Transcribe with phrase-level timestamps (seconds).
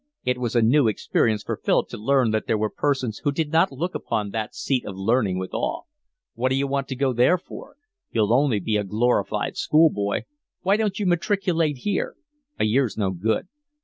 [0.25, 3.51] It was a new experience for Philip to learn that there were persons who did
[3.51, 5.83] not look upon that seat of learning with awe.
[6.33, 7.75] "What d'you want to go there for?
[8.09, 10.23] You'll only be a glorified schoolboy.
[10.63, 12.15] Why don't you matriculate here?
[12.59, 13.47] A year's no good.